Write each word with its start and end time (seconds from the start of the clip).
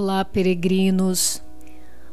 Olá, 0.00 0.24
peregrinos. 0.24 1.42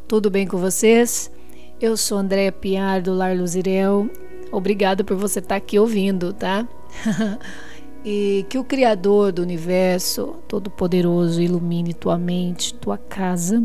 Tudo 0.08 0.32
bem 0.32 0.48
com 0.48 0.58
vocês? 0.58 1.32
Eu 1.80 1.96
sou 1.96 2.17
Andréa 2.17 2.51
Piar 2.51 3.00
do 3.00 3.14
Lar 3.14 3.38
Luzirel. 3.38 4.09
Obrigado 4.51 5.06
por 5.06 5.16
você 5.16 5.38
estar 5.38 5.58
aqui 5.58 5.77
ouvindo, 5.77 6.33
tá? 6.33 6.67
e 8.04 8.43
que 8.50 8.57
o 8.57 8.63
Criador 8.63 9.32
do 9.32 9.43
universo, 9.43 10.38
Todo-Poderoso, 10.48 11.39
ilumine 11.39 11.93
tua 11.93 12.18
mente, 12.18 12.73
tua 12.73 12.98
casa, 12.98 13.64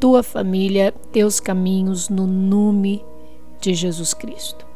tua 0.00 0.22
família, 0.22 0.94
teus 1.12 1.38
caminhos 1.38 2.08
no 2.08 2.26
nome 2.26 3.04
de 3.60 3.74
Jesus 3.74 4.14
Cristo. 4.14 4.66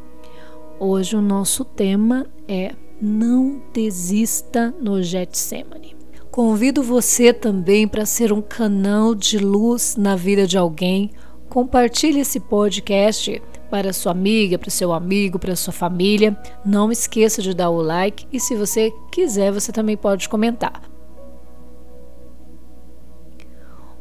Hoje 0.78 1.16
o 1.16 1.22
nosso 1.22 1.64
tema 1.64 2.26
é 2.46 2.74
Não 3.00 3.62
desista 3.72 4.74
no 4.78 5.02
Getsemane. 5.02 6.03
Convido 6.34 6.82
você 6.82 7.32
também 7.32 7.86
para 7.86 8.04
ser 8.04 8.32
um 8.32 8.42
canal 8.42 9.14
de 9.14 9.38
luz 9.38 9.94
na 9.96 10.16
vida 10.16 10.48
de 10.48 10.58
alguém. 10.58 11.12
Compartilhe 11.48 12.18
esse 12.18 12.40
podcast 12.40 13.40
para 13.70 13.92
sua 13.92 14.10
amiga, 14.10 14.58
para 14.58 14.68
seu 14.68 14.92
amigo, 14.92 15.38
para 15.38 15.54
sua 15.54 15.72
família. 15.72 16.36
Não 16.66 16.90
esqueça 16.90 17.40
de 17.40 17.54
dar 17.54 17.70
o 17.70 17.80
like 17.80 18.26
e 18.32 18.40
se 18.40 18.56
você 18.56 18.92
quiser, 19.12 19.52
você 19.52 19.70
também 19.70 19.96
pode 19.96 20.28
comentar. 20.28 20.82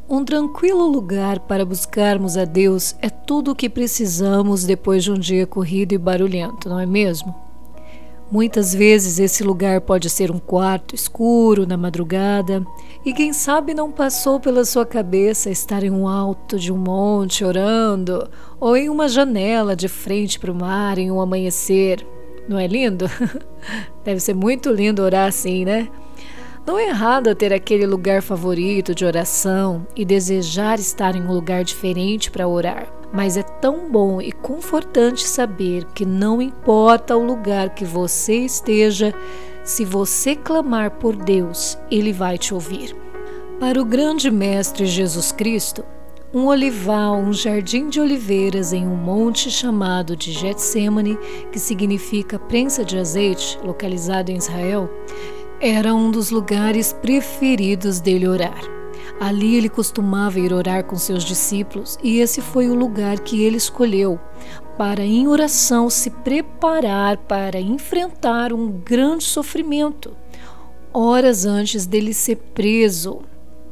Um 0.10 0.26
tranquilo 0.26 0.88
lugar 0.88 1.42
para 1.42 1.64
buscarmos 1.64 2.36
a 2.36 2.46
Deus 2.46 2.96
é 3.00 3.12
tudo 3.12 3.52
o 3.52 3.56
que 3.56 3.70
precisamos 3.70 4.64
depois 4.64 5.04
de 5.04 5.12
um 5.12 5.20
dia 5.20 5.46
corrido 5.46 5.94
e 5.94 6.00
barulhento, 6.00 6.68
não 6.68 6.80
é 6.80 6.86
mesmo? 6.88 7.43
Muitas 8.34 8.74
vezes 8.74 9.20
esse 9.20 9.44
lugar 9.44 9.80
pode 9.82 10.10
ser 10.10 10.32
um 10.32 10.40
quarto 10.40 10.96
escuro 10.96 11.68
na 11.68 11.78
madrugada, 11.78 12.66
e 13.06 13.14
quem 13.14 13.32
sabe 13.32 13.76
não 13.76 13.92
passou 13.92 14.40
pela 14.40 14.66
sua 14.66 14.88
cabeça 14.88 15.52
estar 15.52 15.84
em 15.84 15.92
um 15.92 16.08
alto 16.08 16.58
de 16.58 16.74
um 16.74 16.78
monte 16.78 17.46
orando, 17.46 18.28
ou 18.60 18.76
em 18.76 18.90
uma 18.90 19.08
janela 19.08 19.76
de 19.76 19.88
frente 19.88 20.40
para 20.40 20.52
o 20.52 20.56
mar 20.56 20.98
em 20.98 21.12
um 21.12 21.22
amanhecer. 21.22 22.04
Não 22.50 22.58
é 22.58 22.66
lindo? 22.66 23.06
Deve 24.04 24.20
ser 24.20 24.34
muito 24.34 24.72
lindo 24.72 25.04
orar 25.04 25.28
assim, 25.28 25.64
né? 25.64 25.88
Não 26.66 26.80
é 26.80 26.88
errado 26.88 27.36
ter 27.36 27.54
aquele 27.54 27.86
lugar 27.86 28.24
favorito 28.24 28.96
de 28.96 29.06
oração 29.06 29.86
e 29.96 30.04
desejar 30.04 30.80
estar 30.80 31.16
em 31.16 31.22
um 31.22 31.32
lugar 31.32 31.64
diferente 31.64 32.32
para 32.32 32.48
orar. 32.48 33.03
Mas 33.14 33.38
é 33.38 33.44
tão 33.44 33.92
bom 33.92 34.20
e 34.20 34.32
confortante 34.32 35.24
saber 35.24 35.86
que 35.94 36.04
não 36.04 36.42
importa 36.42 37.16
o 37.16 37.24
lugar 37.24 37.70
que 37.70 37.86
você 37.86 38.38
esteja, 38.38 39.14
se 39.64 39.86
você 39.86 40.36
clamar 40.36 40.92
por 40.92 41.16
Deus, 41.16 41.78
Ele 41.92 42.12
vai 42.12 42.40
te 42.40 42.54
ouvir. 42.54 42.96
Para 43.60 43.80
o 43.80 43.86
grande 43.86 44.32
Mestre 44.32 44.88
Jesus 44.88 45.32
Cristo, 45.32 45.86
um 46.34 46.48
olival, 46.48 47.16
um 47.18 47.32
jardim 47.32 47.88
de 47.88 48.02
oliveiras 48.02 48.74
em 48.74 48.88
um 48.88 48.96
monte 48.96 49.52
chamado 49.52 50.16
de 50.16 50.32
Getsemane, 50.32 51.16
que 51.52 51.60
significa 51.60 52.40
prensa 52.40 52.84
de 52.84 52.98
azeite, 52.98 53.60
localizado 53.64 54.32
em 54.32 54.38
Israel, 54.38 54.90
era 55.62 55.94
um 55.94 56.10
dos 56.10 56.32
lugares 56.32 56.92
preferidos 56.92 58.00
dele 58.00 58.28
orar. 58.28 58.83
Ali 59.20 59.56
ele 59.56 59.70
costumava 59.70 60.40
ir 60.40 60.54
orar 60.54 60.84
com 60.84 60.96
seus 60.96 61.24
discípulos 61.24 61.98
e 62.04 62.20
esse 62.20 62.42
foi 62.42 62.70
o 62.70 62.76
lugar 62.76 63.20
que 63.20 63.44
ele 63.44 63.58
escolheu 63.58 64.20
para, 64.78 65.04
em 65.04 65.28
oração, 65.28 65.90
se 65.90 66.10
preparar 66.10 67.18
para 67.18 67.60
enfrentar 67.60 68.52
um 68.52 68.72
grande 68.72 69.24
sofrimento, 69.24 70.16
horas 70.92 71.46
antes 71.46 71.86
dele 71.86 72.14
ser 72.14 72.38
preso 72.54 73.22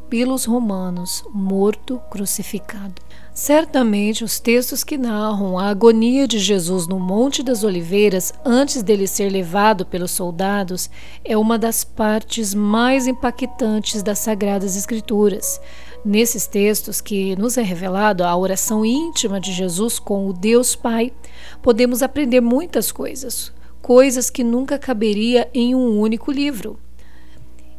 pelos 0.09 0.45
romanos, 0.45 1.23
morto, 1.33 1.99
crucificado. 2.11 3.01
Certamente, 3.33 4.25
os 4.25 4.41
textos 4.41 4.83
que 4.83 4.97
narram 4.97 5.57
a 5.57 5.69
agonia 5.69 6.27
de 6.27 6.37
Jesus 6.37 6.85
no 6.85 6.99
Monte 6.99 7.41
das 7.41 7.63
Oliveiras 7.63 8.33
antes 8.43 8.83
dele 8.83 9.07
ser 9.07 9.31
levado 9.31 9.85
pelos 9.85 10.11
soldados 10.11 10.89
é 11.23 11.37
uma 11.37 11.57
das 11.57 11.85
partes 11.85 12.53
mais 12.53 13.07
impactantes 13.07 14.03
das 14.03 14.19
Sagradas 14.19 14.75
Escrituras. 14.75 15.61
Nesses 16.03 16.45
textos 16.45 16.99
que 16.99 17.33
nos 17.37 17.57
é 17.57 17.61
revelado 17.61 18.25
a 18.25 18.35
oração 18.35 18.85
íntima 18.85 19.39
de 19.39 19.53
Jesus 19.53 19.97
com 19.97 20.27
o 20.27 20.33
Deus 20.33 20.75
Pai, 20.75 21.13
podemos 21.61 22.03
aprender 22.03 22.41
muitas 22.41 22.91
coisas, 22.91 23.53
coisas 23.81 24.29
que 24.29 24.43
nunca 24.43 24.77
caberia 24.77 25.49
em 25.53 25.73
um 25.73 26.01
único 26.01 26.33
livro. 26.33 26.77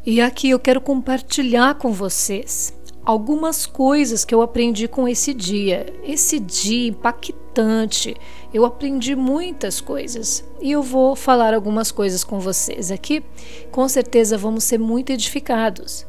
E 0.04 0.19
aqui 0.19 0.48
eu 0.48 0.59
quero 0.59 0.81
compartilhar 0.81 1.75
com 1.75 1.93
vocês 1.93 2.72
algumas 3.05 3.67
coisas 3.67 4.25
que 4.25 4.35
eu 4.35 4.43
aprendi 4.43 4.87
com 4.87 5.09
esse 5.09 5.35
dia. 5.35 5.93
Esse 6.05 6.39
dia 6.39 6.89
impactante. 6.89 8.17
Eu 8.53 8.65
aprendi 8.65 9.15
muitas 9.17 9.81
coisas 9.81 10.45
e 10.61 10.71
eu 10.71 10.83
vou 10.83 11.17
falar 11.17 11.55
algumas 11.55 11.91
coisas 11.91 12.23
com 12.25 12.39
vocês 12.39 12.91
aqui. 12.91 13.23
Com 13.71 13.89
certeza 13.89 14.39
vamos 14.39 14.65
ser 14.65 14.79
muito 14.79 15.11
edificados. 15.11 16.07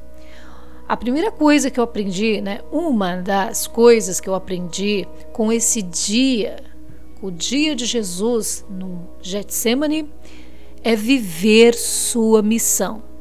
A 0.88 0.98
primeira 0.98 1.32
coisa 1.32 1.72
que 1.72 1.80
eu 1.80 1.84
aprendi, 1.84 2.42
né, 2.42 2.60
uma 2.72 3.16
das 3.16 3.66
coisas 3.68 4.20
que 4.20 4.28
eu 4.30 4.36
aprendi 4.36 5.08
com 5.32 5.52
esse 5.52 5.82
dia, 5.82 6.58
o 7.22 7.32
dia 7.32 7.74
de 7.74 7.86
Jesus 7.86 8.66
no 8.70 9.10
Getsemane, 9.22 10.10
é 10.84 10.96
viver 10.96 11.74
sua 11.74 12.42
missão. 12.42 13.13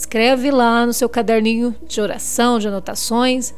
Escreve 0.00 0.50
lá 0.50 0.86
no 0.86 0.94
seu 0.94 1.10
caderninho 1.10 1.76
de 1.86 2.00
oração, 2.00 2.58
de 2.58 2.66
anotações. 2.66 3.52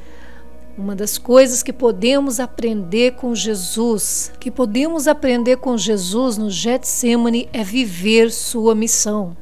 Uma 0.77 0.97
das 0.97 1.17
coisas 1.17 1.63
que 1.63 1.73
podemos 1.73 2.41
aprender 2.41 3.13
com 3.13 3.33
Jesus, 3.33 4.33
que 4.41 4.51
podemos 4.51 5.07
aprender 5.07 5.59
com 5.59 5.79
Jesus 5.79 6.37
no 6.37 6.51
Getsemane 6.51 7.49
é 7.53 7.63
viver 7.63 8.33
sua 8.33 8.75
missão. 8.75 9.37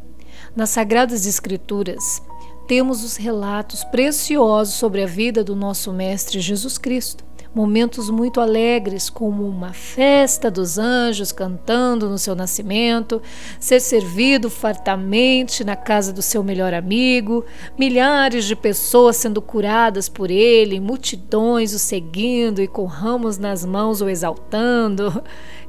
Nas 0.55 0.69
Sagradas 0.69 1.25
Escrituras, 1.25 2.21
temos 2.69 3.03
os 3.03 3.17
relatos 3.17 3.83
preciosos 3.83 4.75
sobre 4.75 5.03
a 5.03 5.07
vida 5.07 5.43
do 5.43 5.57
nosso 5.57 5.95
Mestre 5.95 6.39
Jesus 6.39 6.77
Cristo 6.77 7.25
momentos 7.55 8.09
muito 8.11 8.41
alegres, 8.41 9.11
como 9.11 9.47
uma 9.49 9.73
festa 9.73 10.51
dos 10.51 10.79
anjos 10.79 11.33
cantando 11.33 12.09
no 12.09 12.19
seu 12.19 12.35
nascimento, 12.35 13.21
ser 13.59 13.81
servido 13.81 14.49
fartamente 14.49 15.65
na 15.65 15.77
casa 15.77 16.13
do 16.13 16.23
seu 16.23 16.43
melhor 16.43 16.73
amigo, 16.73 17.45
milhares 17.79 18.45
de 18.45 18.55
pessoas 18.55 19.17
sendo 19.17 19.43
curadas 19.43 20.09
por 20.09 20.31
ele, 20.31 20.81
multidões 20.81 21.75
o 21.75 21.79
seguindo 21.79 22.63
e 22.63 22.69
com 22.69 22.85
ramos 22.85 23.39
nas 23.39 23.65
mãos 23.65 24.01
o 24.01 24.09
exaltando, 24.09 25.23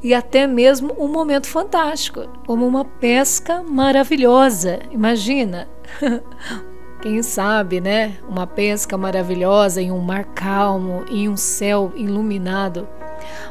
e 0.03 0.13
até 0.13 0.47
mesmo 0.47 0.95
um 0.97 1.07
momento 1.07 1.47
fantástico, 1.47 2.27
como 2.45 2.65
uma 2.65 2.85
pesca 2.85 3.63
maravilhosa. 3.63 4.79
Imagina! 4.91 5.67
Quem 7.01 7.23
sabe, 7.23 7.81
né? 7.81 8.17
Uma 8.29 8.45
pesca 8.45 8.95
maravilhosa 8.95 9.81
em 9.81 9.91
um 9.91 9.97
mar 9.97 10.23
calmo, 10.23 11.03
em 11.09 11.28
um 11.28 11.35
céu 11.35 11.91
iluminado. 11.95 12.88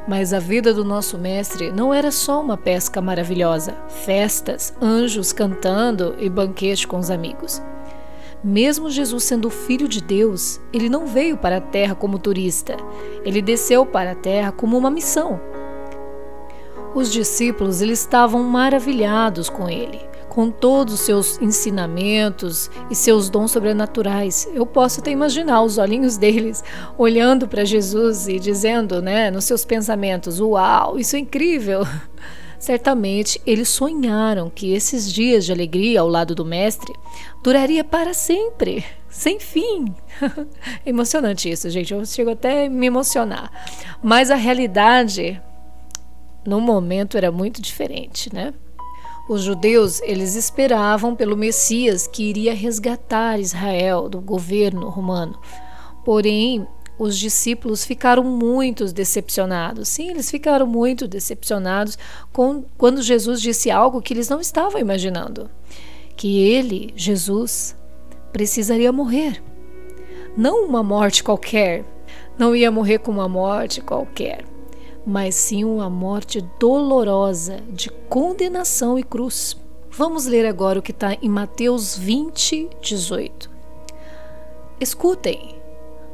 Mas 0.07 0.33
a 0.33 0.39
vida 0.39 0.73
do 0.73 0.85
nosso 0.85 1.19
mestre 1.19 1.73
não 1.73 1.93
era 1.93 2.13
só 2.13 2.41
uma 2.41 2.57
pesca 2.57 3.01
maravilhosa, 3.01 3.75
festas, 3.89 4.73
anjos 4.81 5.33
cantando 5.33 6.15
e 6.21 6.29
banquete 6.29 6.87
com 6.87 6.97
os 6.97 7.11
amigos. 7.11 7.61
Mesmo 8.43 8.89
Jesus 8.89 9.25
sendo 9.25 9.51
filho 9.51 9.89
de 9.89 10.01
Deus, 10.01 10.61
ele 10.73 10.89
não 10.89 11.05
veio 11.05 11.37
para 11.37 11.57
a 11.57 11.61
terra 11.61 11.97
como 11.97 12.21
turista. 12.21 12.77
Ele 13.25 13.43
desceu 13.43 13.85
para 13.85 14.13
a 14.13 14.17
terra 14.17 14.53
como 14.53 14.79
uma 14.79 14.93
missão. 14.93 15.41
Os 16.95 17.13
discípulos 17.13 17.83
eles 17.83 17.99
estavam 17.99 18.45
maravilhados 18.45 19.51
com 19.51 19.69
ele 19.69 20.10
com 20.31 20.49
todos 20.49 20.95
os 20.95 21.01
seus 21.01 21.43
ensinamentos 21.43 22.71
e 22.89 22.95
seus 22.95 23.29
dons 23.29 23.51
sobrenaturais. 23.51 24.49
Eu 24.55 24.65
posso 24.65 25.01
até 25.01 25.11
imaginar 25.11 25.63
os 25.63 25.77
olhinhos 25.77 26.17
deles 26.17 26.65
olhando 26.97 27.47
para 27.49 27.65
Jesus 27.65 28.29
e 28.29 28.39
dizendo, 28.39 29.03
né, 29.03 29.31
nos 29.31 29.45
seus 29.45 29.65
pensamentos: 29.65 30.41
Uau, 30.41 30.99
isso 30.99 31.17
é 31.17 31.19
incrível! 31.19 31.83
Certamente 32.61 33.41
eles 33.47 33.71
sonharam 33.71 34.51
que 34.51 34.73
esses 34.73 35.11
dias 35.11 35.47
de 35.47 35.53
alegria 35.53 36.01
ao 36.03 36.09
lado 36.09 36.35
do 36.35 36.45
Mestre 36.45 36.95
duraria 37.43 37.83
para 37.83 38.15
sempre, 38.15 38.85
sem 39.09 39.41
fim. 39.41 39.93
Emocionante 40.87 41.51
isso, 41.51 41.69
gente. 41.71 41.93
Eu 41.93 42.05
chego 42.05 42.31
até 42.31 42.67
a 42.67 42.71
me 42.71 42.87
emocionar. 42.87 43.51
Mas 44.03 44.31
a 44.31 44.37
realidade, 44.37 45.41
no 46.47 46.61
momento, 46.61 47.17
era 47.17 47.33
muito 47.33 47.61
diferente, 47.63 48.33
né? 48.33 48.53
Os 49.31 49.43
judeus, 49.43 50.03
eles 50.03 50.35
esperavam 50.35 51.15
pelo 51.15 51.37
Messias 51.37 52.05
que 52.09 52.25
iria 52.25 52.53
resgatar 52.53 53.39
Israel 53.39 54.09
do 54.09 54.21
governo 54.21 54.89
romano. 54.89 55.39
Porém, 56.05 56.67
os 56.99 57.17
discípulos 57.17 57.85
ficaram 57.85 58.25
muito 58.25 58.93
decepcionados. 58.93 59.87
Sim, 59.87 60.11
eles 60.11 60.29
ficaram 60.29 60.67
muito 60.67 61.07
decepcionados 61.07 61.97
com, 62.33 62.65
quando 62.77 63.03
Jesus 63.03 63.41
disse 63.41 63.71
algo 63.71 64.03
que 64.03 64.13
eles 64.13 64.29
não 64.29 64.41
estavam 64.41 64.81
imaginando: 64.81 65.49
que 66.17 66.43
ele, 66.43 66.93
Jesus, 66.97 67.77
precisaria 68.33 68.91
morrer. 68.91 69.41
não 70.37 70.65
uma 70.65 70.83
morte 70.83 71.23
qualquer, 71.23 71.85
não 72.37 72.57
ia 72.57 72.69
morrer 72.69 72.99
com 72.99 73.13
uma 73.13 73.29
morte 73.29 73.81
qualquer, 73.81 74.45
mas 75.07 75.35
sim 75.35 75.65
uma 75.65 75.89
morte 75.89 76.41
dolorosa 76.59 77.61
de 77.73 77.91
condenação 78.09 78.99
e 78.99 79.03
cruz. 79.03 79.57
Vamos 79.91 80.27
ler 80.27 80.47
agora 80.47 80.79
o 80.79 80.83
que 80.83 80.93
está 80.93 81.15
em 81.15 81.29
Mateus 81.29 81.97
20, 81.97 82.71
18. 82.81 83.51
Escutem, 84.81 85.57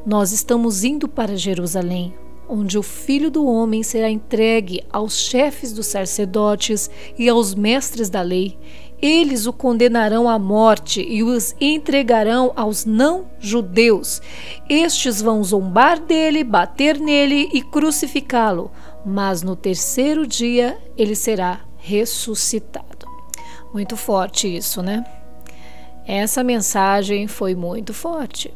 nós 0.04 0.32
estamos 0.32 0.82
indo 0.82 1.06
para 1.06 1.36
Jerusalém, 1.36 2.14
onde 2.48 2.78
o 2.78 2.82
filho 2.82 3.30
do 3.30 3.46
homem 3.46 3.82
será 3.82 4.08
entregue 4.08 4.82
aos 4.90 5.16
chefes 5.16 5.72
dos 5.72 5.86
sacerdotes 5.86 6.90
e 7.18 7.28
aos 7.28 7.54
mestres 7.54 8.08
da 8.08 8.22
lei. 8.22 8.56
Eles 9.00 9.46
o 9.46 9.52
condenarão 9.52 10.28
à 10.28 10.38
morte 10.38 11.00
e 11.06 11.22
os 11.22 11.54
entregarão 11.60 12.52
aos 12.56 12.84
não-judeus. 12.84 14.22
Estes 14.68 15.20
vão 15.20 15.44
zombar 15.44 16.00
dele, 16.00 16.42
bater 16.42 16.98
nele 16.98 17.48
e 17.52 17.62
crucificá-lo, 17.62 18.70
mas 19.04 19.42
no 19.42 19.54
terceiro 19.54 20.26
dia 20.26 20.78
ele 20.96 21.14
será 21.14 21.60
ressuscitado. 21.76 23.06
Muito 23.72 23.96
forte 23.96 24.56
isso, 24.56 24.82
né? 24.82 25.04
Essa 26.06 26.42
mensagem 26.42 27.26
foi 27.26 27.54
muito 27.54 27.92
forte. 27.92 28.52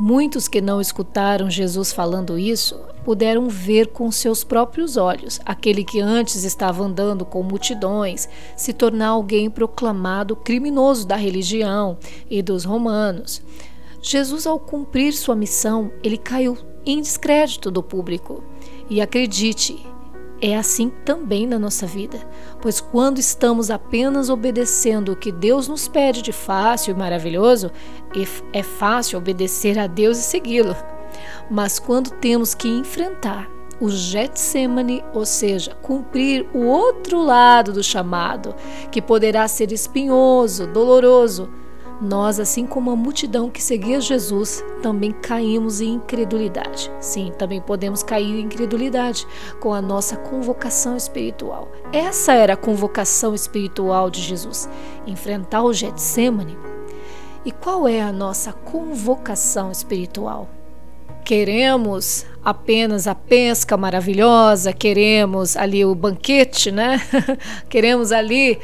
Muitos 0.00 0.48
que 0.48 0.60
não 0.60 0.80
escutaram 0.80 1.48
Jesus 1.50 1.92
falando 1.92 2.38
isso 2.38 2.80
puderam 3.08 3.48
ver 3.48 3.86
com 3.86 4.12
seus 4.12 4.44
próprios 4.44 4.98
olhos 4.98 5.40
aquele 5.42 5.82
que 5.82 5.98
antes 5.98 6.44
estava 6.44 6.84
andando 6.84 7.24
com 7.24 7.42
multidões 7.42 8.28
se 8.54 8.70
tornar 8.74 9.08
alguém 9.08 9.48
proclamado 9.48 10.36
criminoso 10.36 11.06
da 11.06 11.16
religião 11.16 11.96
e 12.28 12.42
dos 12.42 12.64
romanos. 12.64 13.40
Jesus, 14.02 14.46
ao 14.46 14.58
cumprir 14.60 15.14
sua 15.14 15.34
missão, 15.34 15.90
ele 16.02 16.18
caiu 16.18 16.58
em 16.84 17.00
descrédito 17.00 17.70
do 17.70 17.82
público. 17.82 18.44
E 18.90 19.00
acredite, 19.00 19.82
é 20.38 20.54
assim 20.54 20.92
também 21.06 21.46
na 21.46 21.58
nossa 21.58 21.86
vida, 21.86 22.20
pois 22.60 22.78
quando 22.78 23.18
estamos 23.18 23.70
apenas 23.70 24.28
obedecendo 24.28 25.12
o 25.12 25.16
que 25.16 25.32
Deus 25.32 25.66
nos 25.66 25.88
pede 25.88 26.20
de 26.20 26.30
fácil 26.30 26.94
e 26.94 26.98
maravilhoso, 26.98 27.70
é 28.52 28.62
fácil 28.62 29.18
obedecer 29.18 29.78
a 29.78 29.86
Deus 29.86 30.18
e 30.18 30.22
segui-lo. 30.22 30.76
Mas 31.50 31.78
quando 31.78 32.10
temos 32.10 32.54
que 32.54 32.68
enfrentar 32.68 33.48
o 33.80 33.88
Getsemane, 33.88 35.04
ou 35.14 35.24
seja, 35.24 35.74
cumprir 35.82 36.46
o 36.52 36.64
outro 36.64 37.22
lado 37.22 37.72
do 37.72 37.82
chamado, 37.82 38.54
que 38.90 39.00
poderá 39.00 39.46
ser 39.46 39.70
espinhoso, 39.72 40.66
doloroso, 40.66 41.48
nós, 42.00 42.38
assim 42.38 42.64
como 42.64 42.92
a 42.92 42.96
multidão 42.96 43.50
que 43.50 43.62
seguia 43.62 44.00
Jesus, 44.00 44.64
também 44.82 45.10
caímos 45.10 45.80
em 45.80 45.94
incredulidade. 45.94 46.90
Sim, 47.00 47.32
também 47.36 47.60
podemos 47.60 48.04
cair 48.04 48.38
em 48.38 48.44
incredulidade 48.44 49.26
com 49.58 49.74
a 49.74 49.82
nossa 49.82 50.16
convocação 50.16 50.96
espiritual. 50.96 51.72
Essa 51.92 52.34
era 52.34 52.52
a 52.52 52.56
convocação 52.56 53.34
espiritual 53.34 54.10
de 54.10 54.20
Jesus: 54.20 54.68
enfrentar 55.06 55.62
o 55.62 55.72
Getsemane. 55.72 56.56
E 57.44 57.50
qual 57.50 57.88
é 57.88 58.00
a 58.00 58.12
nossa 58.12 58.52
convocação 58.52 59.72
espiritual? 59.72 60.48
Queremos 61.28 62.24
apenas 62.42 63.06
a 63.06 63.14
pesca 63.14 63.76
maravilhosa, 63.76 64.72
queremos 64.72 65.58
ali 65.58 65.84
o 65.84 65.94
banquete, 65.94 66.72
né? 66.72 66.98
queremos 67.68 68.12
ali 68.12 68.58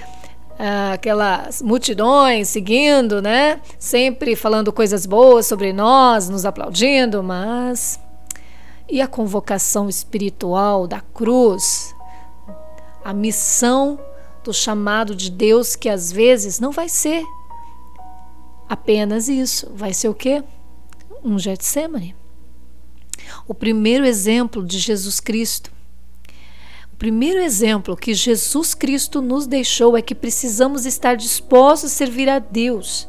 aquelas 0.94 1.60
multidões 1.60 2.48
seguindo, 2.48 3.20
né? 3.20 3.60
Sempre 3.78 4.34
falando 4.34 4.72
coisas 4.72 5.04
boas 5.04 5.44
sobre 5.46 5.74
nós, 5.74 6.30
nos 6.30 6.46
aplaudindo, 6.46 7.22
mas 7.22 8.00
e 8.88 9.02
a 9.02 9.06
convocação 9.06 9.86
espiritual 9.86 10.86
da 10.86 11.02
cruz? 11.02 11.94
A 13.04 13.12
missão 13.12 14.00
do 14.42 14.54
chamado 14.54 15.14
de 15.14 15.30
Deus 15.30 15.76
que 15.76 15.90
às 15.90 16.10
vezes 16.10 16.58
não 16.58 16.72
vai 16.72 16.88
ser 16.88 17.22
apenas 18.66 19.28
isso, 19.28 19.70
vai 19.74 19.92
ser 19.92 20.08
o 20.08 20.14
quê? 20.14 20.42
Um 21.22 21.38
Getsemane. 21.38 22.23
O 23.46 23.54
primeiro 23.54 24.04
exemplo 24.04 24.64
de 24.64 24.78
Jesus 24.78 25.20
Cristo 25.20 25.74
o 26.94 26.96
primeiro 26.96 27.40
exemplo 27.40 27.96
que 27.96 28.14
Jesus 28.14 28.72
Cristo 28.72 29.20
nos 29.20 29.48
deixou 29.48 29.96
é 29.96 30.00
que 30.00 30.14
precisamos 30.14 30.86
estar 30.86 31.16
dispostos 31.16 31.90
a 31.90 31.92
servir 31.92 32.28
a 32.28 32.38
Deus. 32.38 33.08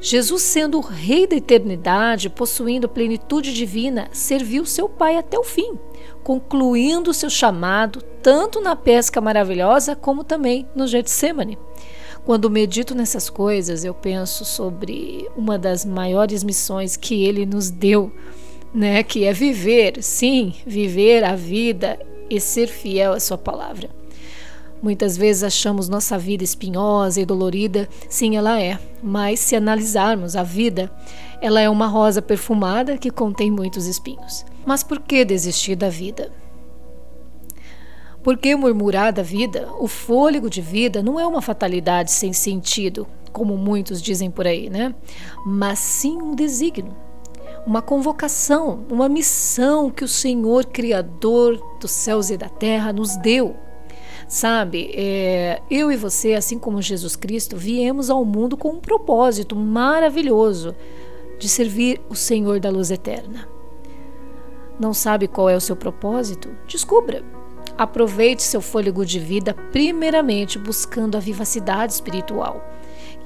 Jesus, 0.00 0.42
sendo 0.42 0.78
o 0.78 0.80
Rei 0.80 1.24
da 1.24 1.36
eternidade, 1.36 2.28
possuindo 2.28 2.88
plenitude 2.88 3.54
divina, 3.54 4.08
serviu 4.10 4.66
seu 4.66 4.88
Pai 4.88 5.16
até 5.16 5.38
o 5.38 5.44
fim, 5.44 5.78
concluindo 6.24 7.14
seu 7.14 7.30
chamado 7.30 8.02
tanto 8.20 8.60
na 8.60 8.74
pesca 8.74 9.20
maravilhosa 9.20 9.94
como 9.94 10.24
também 10.24 10.68
no 10.74 10.88
Getsemane. 10.88 11.56
Quando 12.24 12.50
medito 12.50 12.92
nessas 12.92 13.30
coisas, 13.30 13.84
eu 13.84 13.94
penso 13.94 14.44
sobre 14.44 15.30
uma 15.36 15.56
das 15.56 15.84
maiores 15.84 16.42
missões 16.42 16.96
que 16.96 17.24
ele 17.24 17.46
nos 17.46 17.70
deu, 17.70 18.10
né, 18.76 19.02
que 19.02 19.24
é 19.24 19.32
viver, 19.32 20.02
sim, 20.02 20.52
viver 20.66 21.24
a 21.24 21.34
vida 21.34 21.98
e 22.28 22.38
ser 22.38 22.66
fiel 22.66 23.14
à 23.14 23.20
Sua 23.20 23.38
palavra. 23.38 23.88
Muitas 24.82 25.16
vezes 25.16 25.42
achamos 25.42 25.88
nossa 25.88 26.18
vida 26.18 26.44
espinhosa 26.44 27.18
e 27.18 27.24
dolorida, 27.24 27.88
sim, 28.10 28.36
ela 28.36 28.60
é, 28.60 28.78
mas 29.02 29.40
se 29.40 29.56
analisarmos 29.56 30.36
a 30.36 30.42
vida, 30.42 30.92
ela 31.40 31.58
é 31.58 31.70
uma 31.70 31.86
rosa 31.86 32.20
perfumada 32.20 32.98
que 32.98 33.10
contém 33.10 33.50
muitos 33.50 33.86
espinhos. 33.86 34.44
Mas 34.66 34.82
por 34.82 35.00
que 35.00 35.24
desistir 35.24 35.74
da 35.74 35.88
vida? 35.88 36.30
Por 38.22 38.36
que 38.36 38.54
murmurar 38.54 39.10
da 39.10 39.22
vida? 39.22 39.70
O 39.78 39.88
fôlego 39.88 40.50
de 40.50 40.60
vida 40.60 41.02
não 41.02 41.18
é 41.18 41.26
uma 41.26 41.40
fatalidade 41.40 42.10
sem 42.12 42.34
sentido, 42.34 43.06
como 43.32 43.56
muitos 43.56 44.02
dizem 44.02 44.30
por 44.30 44.46
aí, 44.46 44.68
né? 44.68 44.94
Mas 45.46 45.78
sim 45.78 46.20
um 46.20 46.34
desígnio 46.34 47.05
uma 47.66 47.82
convocação, 47.82 48.84
uma 48.88 49.08
missão 49.08 49.90
que 49.90 50.04
o 50.04 50.08
Senhor, 50.08 50.64
Criador 50.66 51.60
dos 51.80 51.90
céus 51.90 52.30
e 52.30 52.36
da 52.36 52.48
terra, 52.48 52.92
nos 52.92 53.16
deu. 53.16 53.56
Sabe, 54.28 54.90
é, 54.94 55.60
eu 55.70 55.90
e 55.90 55.96
você, 55.96 56.34
assim 56.34 56.58
como 56.58 56.80
Jesus 56.80 57.16
Cristo, 57.16 57.56
viemos 57.56 58.08
ao 58.08 58.24
mundo 58.24 58.56
com 58.56 58.70
um 58.70 58.80
propósito 58.80 59.56
maravilhoso 59.56 60.74
de 61.38 61.48
servir 61.48 62.00
o 62.08 62.14
Senhor 62.14 62.60
da 62.60 62.70
luz 62.70 62.90
eterna. 62.90 63.48
Não 64.78 64.94
sabe 64.94 65.26
qual 65.26 65.48
é 65.48 65.56
o 65.56 65.60
seu 65.60 65.74
propósito? 65.74 66.50
Descubra. 66.66 67.24
Aproveite 67.76 68.42
seu 68.42 68.60
fôlego 68.60 69.04
de 69.04 69.18
vida, 69.18 69.54
primeiramente 69.72 70.58
buscando 70.58 71.16
a 71.16 71.20
vivacidade 71.20 71.92
espiritual 71.92 72.62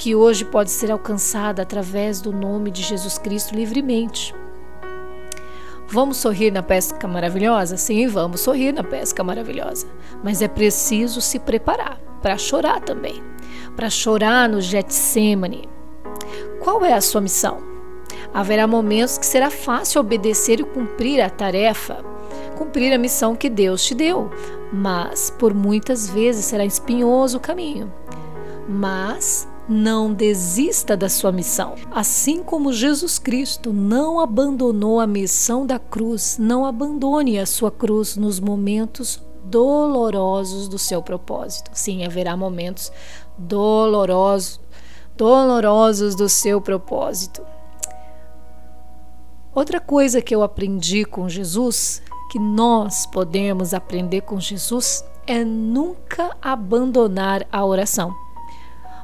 que 0.01 0.15
hoje 0.15 0.47
pode 0.47 0.71
ser 0.71 0.91
alcançada 0.91 1.61
através 1.61 2.23
do 2.23 2.33
nome 2.33 2.71
de 2.71 2.81
Jesus 2.81 3.19
Cristo 3.19 3.55
livremente. 3.55 4.35
Vamos 5.87 6.17
sorrir 6.17 6.51
na 6.51 6.63
pesca 6.63 7.07
maravilhosa? 7.07 7.77
Sim, 7.77 8.07
vamos 8.07 8.41
sorrir 8.41 8.73
na 8.73 8.83
pesca 8.83 9.23
maravilhosa. 9.23 9.87
Mas 10.25 10.41
é 10.41 10.49
preciso 10.49 11.21
se 11.21 11.39
preparar 11.39 12.01
para 12.23 12.39
chorar 12.39 12.81
também. 12.81 13.23
Para 13.77 13.91
chorar 13.91 14.49
no 14.49 14.63
Getsemane. 14.63 15.69
Qual 16.61 16.83
é 16.83 16.95
a 16.95 17.01
sua 17.03 17.21
missão? 17.21 17.59
Haverá 18.33 18.67
momentos 18.67 19.19
que 19.19 19.27
será 19.27 19.51
fácil 19.51 20.01
obedecer 20.01 20.61
e 20.61 20.65
cumprir 20.65 21.21
a 21.21 21.29
tarefa, 21.29 22.03
cumprir 22.57 22.91
a 22.95 22.99
missão 22.99 23.37
que 23.37 23.51
Deus 23.51 23.85
te 23.85 23.95
deu, 23.95 24.31
mas 24.73 25.29
por 25.29 25.53
muitas 25.53 26.09
vezes 26.09 26.47
será 26.47 26.65
espinhoso 26.65 27.37
o 27.37 27.41
caminho. 27.41 27.93
Mas 28.67 29.47
não 29.71 30.13
desista 30.13 30.97
da 30.97 31.09
sua 31.09 31.31
missão. 31.31 31.77
Assim 31.93 32.43
como 32.43 32.73
Jesus 32.73 33.21
Cristo 33.21 33.73
não 33.73 34.19
abandonou 34.19 34.99
a 34.99 35.07
missão 35.07 35.65
da 35.65 35.79
cruz, 35.79 36.37
não 36.41 36.67
abandone 36.67 37.39
a 37.39 37.47
sua 37.47 37.71
cruz 37.71 38.17
nos 38.17 38.41
momentos 38.41 39.23
dolorosos 39.45 40.69
do 40.69 40.77
seu 40.77 41.01
propósito. 41.01 41.71
Sim, 41.73 42.05
haverá 42.05 42.37
momentos 42.37 42.91
dolorosos, 43.39 44.61
dolorosos 45.17 46.17
do 46.17 46.29
seu 46.29 46.61
propósito. 46.61 47.43
Outra 49.55 49.81
coisa 49.81 50.21
que 50.21 50.35
eu 50.35 50.43
aprendi 50.43 51.05
com 51.05 51.29
Jesus, 51.29 52.03
que 52.31 52.39
nós 52.39 53.07
podemos 53.07 53.73
aprender 53.73 54.23
com 54.23 54.41
Jesus, 54.41 55.05
é 55.27 55.45
nunca 55.45 56.37
abandonar 56.43 57.47
a 57.53 57.65
oração. 57.65 58.13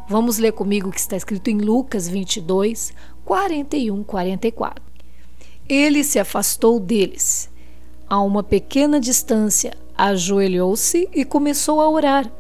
Vamos 0.08 0.38
ler 0.38 0.52
comigo 0.52 0.88
o 0.88 0.92
que 0.92 1.00
está 1.00 1.16
escrito 1.16 1.50
em 1.50 1.58
Lucas 1.58 2.08
22, 2.08 2.92
41, 3.24 4.04
44. 4.04 4.82
Ele 5.68 6.04
se 6.04 6.20
afastou 6.20 6.78
deles. 6.78 7.50
A 8.08 8.20
uma 8.20 8.44
pequena 8.44 9.00
distância, 9.00 9.72
ajoelhou-se 9.98 11.08
e 11.12 11.24
começou 11.24 11.80
a 11.80 11.90
orar. 11.90 12.30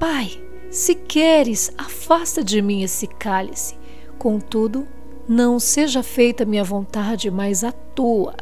Pai, 0.00 0.42
se 0.68 0.96
queres, 0.96 1.72
afasta 1.78 2.42
de 2.42 2.60
mim 2.60 2.82
esse 2.82 3.06
cálice. 3.06 3.76
Contudo, 4.18 4.88
Não 5.28 5.58
seja 5.60 6.02
feita 6.02 6.44
minha 6.44 6.64
vontade, 6.64 7.30
mas 7.30 7.64
a 7.64 7.72
tua. 7.72 8.34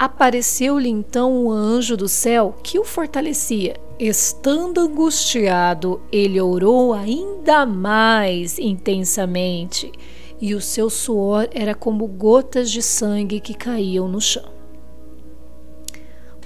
Apareceu-lhe 0.00 0.88
então 0.88 1.30
um 1.30 1.50
anjo 1.50 1.94
do 1.94 2.08
céu 2.08 2.56
que 2.62 2.78
o 2.78 2.84
fortalecia. 2.84 3.76
Estando 3.98 4.80
angustiado, 4.80 6.00
ele 6.10 6.40
orou 6.40 6.94
ainda 6.94 7.66
mais 7.66 8.58
intensamente, 8.58 9.92
e 10.40 10.54
o 10.54 10.60
seu 10.62 10.88
suor 10.88 11.50
era 11.52 11.74
como 11.74 12.06
gotas 12.06 12.70
de 12.70 12.80
sangue 12.80 13.40
que 13.40 13.52
caíam 13.52 14.08
no 14.08 14.22
chão. 14.22 14.50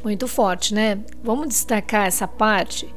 Muito 0.03 0.27
forte, 0.27 0.75
né? 0.75 1.05
Vamos 1.23 1.47
destacar 1.47 2.09
essa 2.09 2.27
parte. 2.27 2.93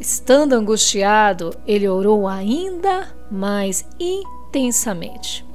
Estando 0.00 0.54
angustiado, 0.54 1.56
ele 1.64 1.88
orou 1.88 2.26
ainda 2.26 3.14
mais 3.30 3.86
intensamente. 4.00 5.46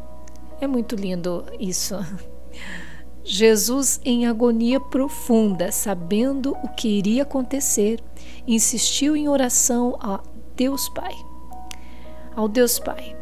É 0.61 0.67
muito 0.67 0.95
lindo 0.95 1.43
isso. 1.59 1.95
Jesus, 3.23 4.01
em 4.03 4.25
agonia 4.25 4.79
profunda, 4.79 5.71
sabendo 5.71 6.57
o 6.63 6.69
que 6.69 6.87
iria 6.87 7.23
acontecer, 7.23 7.99
insistiu 8.47 9.15
em 9.15 9.29
oração 9.29 9.95
a 9.99 10.21
Deus 10.55 10.89
Pai. 10.89 11.13
Ao 12.35 12.47
Deus 12.47 12.79
Pai, 12.79 13.15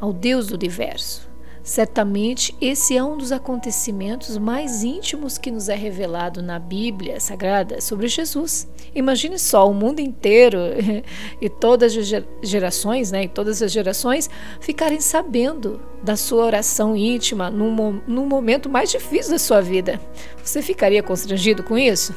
ao 0.00 0.12
Deus 0.12 0.48
do 0.48 0.54
universo. 0.54 1.31
Certamente 1.62 2.56
esse 2.60 2.96
é 2.96 3.04
um 3.04 3.16
dos 3.16 3.30
acontecimentos 3.30 4.36
mais 4.36 4.82
íntimos 4.82 5.38
que 5.38 5.50
nos 5.50 5.68
é 5.68 5.76
revelado 5.76 6.42
na 6.42 6.58
Bíblia 6.58 7.20
Sagrada 7.20 7.80
sobre 7.80 8.08
Jesus. 8.08 8.68
Imagine 8.92 9.38
só 9.38 9.70
o 9.70 9.74
mundo 9.74 10.00
inteiro 10.00 10.58
e 11.40 11.48
todas 11.48 11.96
as 11.96 12.24
gerações, 12.42 13.12
né, 13.12 13.24
e 13.24 13.28
todas 13.28 13.62
as 13.62 13.70
gerações 13.70 14.28
ficarem 14.60 15.00
sabendo 15.00 15.80
da 16.02 16.16
sua 16.16 16.44
oração 16.44 16.96
íntima 16.96 17.48
num, 17.48 18.02
num 18.08 18.26
momento 18.26 18.68
mais 18.68 18.90
difícil 18.90 19.32
da 19.32 19.38
sua 19.38 19.60
vida. 19.60 20.00
Você 20.42 20.60
ficaria 20.62 21.02
constrangido 21.02 21.62
com 21.62 21.78
isso? 21.78 22.12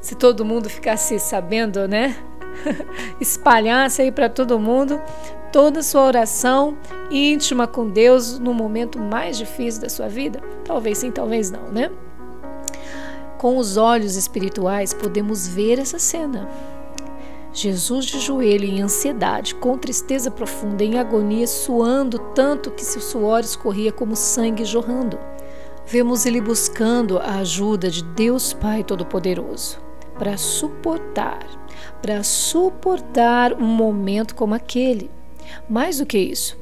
Se 0.00 0.16
todo 0.16 0.44
mundo 0.44 0.68
ficasse 0.68 1.20
sabendo, 1.20 1.86
né? 1.86 2.16
Espalhasse 3.20 4.02
aí 4.02 4.10
para 4.10 4.28
todo 4.28 4.58
mundo 4.58 5.00
toda 5.52 5.80
a 5.80 5.82
sua 5.82 6.04
oração 6.04 6.76
íntima 7.10 7.66
com 7.66 7.88
Deus 7.88 8.38
no 8.38 8.52
momento 8.52 8.98
mais 8.98 9.38
difícil 9.38 9.82
da 9.82 9.88
sua 9.88 10.08
vida? 10.08 10.40
Talvez 10.64 10.98
sim, 10.98 11.10
talvez 11.10 11.50
não, 11.50 11.68
né? 11.70 11.90
Com 13.38 13.56
os 13.56 13.76
olhos 13.76 14.16
espirituais 14.16 14.92
podemos 14.92 15.46
ver 15.46 15.78
essa 15.78 15.98
cena. 15.98 16.48
Jesus 17.52 18.06
de 18.06 18.20
joelho 18.20 18.64
em 18.64 18.82
ansiedade, 18.82 19.54
com 19.54 19.78
tristeza 19.78 20.30
profunda, 20.30 20.84
em 20.84 20.98
agonia, 20.98 21.46
suando 21.46 22.18
tanto 22.34 22.70
que 22.70 22.84
seu 22.84 23.00
suor 23.00 23.40
escorria 23.40 23.90
como 23.90 24.14
sangue 24.14 24.64
jorrando. 24.64 25.18
Vemos 25.86 26.26
ele 26.26 26.40
buscando 26.40 27.18
a 27.18 27.36
ajuda 27.36 27.90
de 27.90 28.04
Deus 28.04 28.52
Pai 28.52 28.84
Todo-Poderoso 28.84 29.78
para 30.18 30.36
suportar, 30.36 31.46
para 32.02 32.22
suportar 32.22 33.54
um 33.54 33.66
momento 33.66 34.34
como 34.34 34.54
aquele. 34.54 35.10
Mais 35.68 35.98
do 35.98 36.06
que 36.06 36.18
isso, 36.18 36.56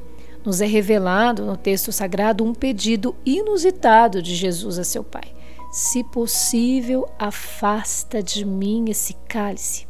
nos 0.45 0.61
é 0.61 0.65
revelado 0.65 1.45
no 1.45 1.57
texto 1.57 1.91
sagrado 1.91 2.43
um 2.43 2.53
pedido 2.53 3.15
inusitado 3.25 4.21
de 4.21 4.33
Jesus 4.33 4.79
a 4.79 4.83
seu 4.83 5.03
Pai: 5.03 5.33
Se 5.71 6.03
possível, 6.03 7.07
afasta 7.19 8.23
de 8.23 8.45
mim 8.45 8.85
esse 8.89 9.13
cálice. 9.27 9.87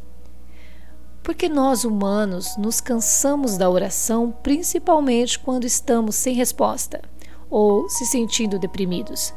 Porque 1.22 1.48
nós 1.48 1.84
humanos 1.84 2.56
nos 2.56 2.80
cansamos 2.80 3.56
da 3.56 3.68
oração, 3.68 4.34
principalmente 4.42 5.38
quando 5.38 5.64
estamos 5.64 6.16
sem 6.16 6.34
resposta 6.34 7.02
ou 7.50 7.88
se 7.88 8.06
sentindo 8.06 8.58
deprimidos. 8.58 9.32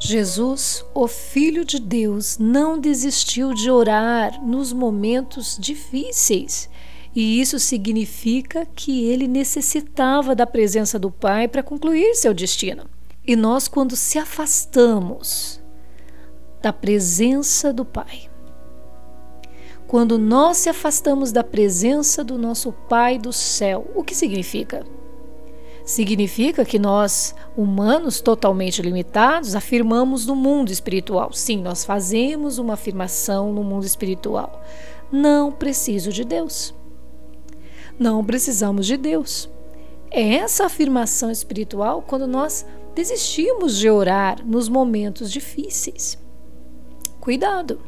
Jesus, 0.00 0.84
o 0.92 1.06
Filho 1.06 1.64
de 1.64 1.78
Deus, 1.78 2.36
não 2.36 2.80
desistiu 2.80 3.54
de 3.54 3.70
orar 3.70 4.44
nos 4.44 4.72
momentos 4.72 5.56
difíceis 5.56 6.68
e 7.14 7.40
isso 7.40 7.58
significa 7.58 8.66
que 8.74 9.04
ele 9.04 9.28
necessitava 9.28 10.34
da 10.34 10.46
presença 10.46 10.98
do 10.98 11.10
Pai 11.10 11.46
para 11.46 11.62
concluir 11.62 12.14
seu 12.14 12.32
destino. 12.32 12.84
E 13.26 13.36
nós, 13.36 13.68
quando 13.68 13.94
se 13.94 14.18
afastamos 14.18 15.60
da 16.62 16.72
presença 16.72 17.72
do 17.72 17.84
Pai, 17.84 18.30
quando 19.86 20.18
nós 20.18 20.56
se 20.56 20.70
afastamos 20.70 21.32
da 21.32 21.44
presença 21.44 22.24
do 22.24 22.38
nosso 22.38 22.72
Pai 22.72 23.18
do 23.18 23.32
céu, 23.32 23.90
o 23.94 24.02
que 24.02 24.14
significa? 24.14 24.82
Significa 25.84 26.64
que 26.64 26.78
nós, 26.78 27.34
humanos 27.54 28.22
totalmente 28.22 28.80
limitados, 28.80 29.54
afirmamos 29.54 30.24
no 30.24 30.34
mundo 30.34 30.72
espiritual. 30.72 31.32
Sim, 31.32 31.58
nós 31.58 31.84
fazemos 31.84 32.56
uma 32.56 32.74
afirmação 32.74 33.52
no 33.52 33.62
mundo 33.62 33.84
espiritual. 33.84 34.62
Não 35.10 35.52
preciso 35.52 36.10
de 36.10 36.24
Deus 36.24 36.72
não 38.02 38.24
precisamos 38.24 38.86
de 38.86 38.96
Deus. 38.96 39.48
É 40.10 40.34
essa 40.34 40.66
afirmação 40.66 41.30
espiritual 41.30 42.02
quando 42.02 42.26
nós 42.26 42.66
desistimos 42.94 43.78
de 43.78 43.88
orar 43.88 44.44
nos 44.44 44.68
momentos 44.68 45.30
difíceis. 45.30 46.18
Cuidado! 47.20 47.80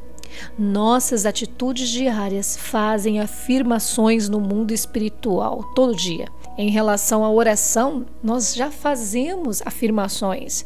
Nossas 0.58 1.26
atitudes 1.26 1.88
diárias 1.88 2.56
fazem 2.56 3.20
afirmações 3.20 4.28
no 4.28 4.40
mundo 4.40 4.72
espiritual 4.72 5.62
todo 5.74 5.94
dia. 5.94 6.28
Em 6.56 6.70
relação 6.70 7.24
à 7.24 7.30
oração, 7.30 8.06
nós 8.22 8.54
já 8.54 8.70
fazemos 8.70 9.60
afirmações. 9.66 10.64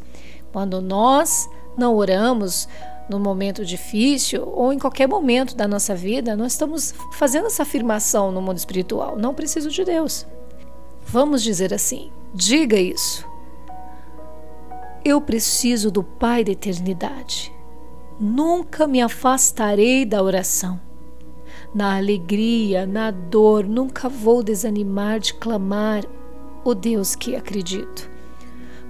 Quando 0.53 0.81
nós 0.81 1.49
não 1.77 1.95
oramos, 1.95 2.69
no 3.09 3.19
momento 3.19 3.65
difícil 3.65 4.47
ou 4.47 4.73
em 4.73 4.79
qualquer 4.79 5.09
momento 5.09 5.57
da 5.57 5.67
nossa 5.67 5.95
vida, 5.95 6.37
nós 6.37 6.53
estamos 6.53 6.95
fazendo 7.13 7.47
essa 7.47 7.63
afirmação 7.63 8.31
no 8.31 8.43
mundo 8.43 8.59
espiritual: 8.59 9.17
não 9.17 9.35
preciso 9.35 9.71
de 9.71 9.85
Deus. 9.85 10.27
Vamos 11.07 11.43
dizer 11.43 11.73
assim: 11.73 12.11
diga 12.35 12.77
isso. 12.77 13.27
Eu 15.05 15.21
preciso 15.21 15.91
do 15.91 16.03
Pai 16.03 16.45
da 16.45 16.53
eternidade. 16.53 17.53
Nunca 18.21 18.87
me 18.87 19.01
afastarei 19.01 20.05
da 20.05 20.23
oração. 20.23 20.81
Na 21.75 21.97
alegria, 21.97 22.87
na 22.87 23.11
dor, 23.11 23.65
nunca 23.65 24.09
vou 24.09 24.43
desanimar 24.43 25.21
de 25.21 25.35
clamar 25.35 26.05
o 26.65 26.75
Deus 26.75 27.15
que 27.15 27.37
acredito. 27.37 28.11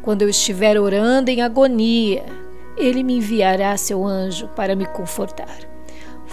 Quando 0.03 0.23
eu 0.23 0.29
estiver 0.29 0.81
orando 0.81 1.31
em 1.31 1.43
agonia, 1.43 2.25
ele 2.79 3.03
me 3.03 3.17
enviará 3.17 3.77
seu 3.77 4.07
anjo 4.07 4.49
para 4.49 4.77
me 4.77 4.87
confortar. 4.87 5.59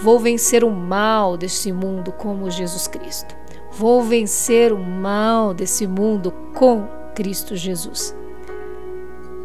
Vou 0.01 0.19
vencer 0.19 0.63
o 0.63 0.71
mal 0.71 1.37
desse 1.37 1.71
mundo 1.71 2.11
como 2.11 2.51
Jesus 2.51 2.87
Cristo. 2.87 3.35
Vou 3.71 4.01
vencer 4.01 4.71
o 4.71 4.77
mal 4.77 5.53
desse 5.53 5.87
mundo 5.87 6.31
com 6.53 6.87
Cristo 7.13 7.55
Jesus. 7.55 8.15